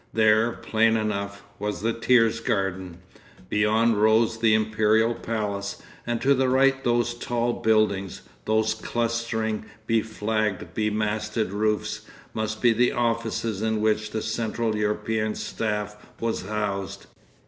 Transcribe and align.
There, 0.13 0.53
plain 0.53 0.97
enough, 0.97 1.43
was 1.59 1.81
the 1.83 1.93
Thiergarten; 1.93 2.97
beyond 3.49 4.01
rose 4.01 4.39
the 4.39 4.55
imperial 4.55 5.13
palace, 5.13 5.79
and 6.07 6.19
to 6.23 6.33
the 6.33 6.49
right 6.49 6.83
those 6.83 7.13
tall 7.13 7.53
buildings, 7.61 8.21
those 8.45 8.73
clustering, 8.73 9.63
beflagged, 9.85 10.73
bemasted 10.73 11.51
roofs, 11.51 12.01
must 12.33 12.63
be 12.63 12.73
the 12.73 12.93
offices 12.93 13.61
in 13.61 13.79
which 13.79 14.09
the 14.09 14.23
Central 14.23 14.75
European 14.75 15.35
staff 15.35 15.95
was 16.19 16.47
housed. 16.47 17.05